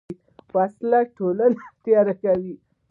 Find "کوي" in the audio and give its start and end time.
2.21-2.53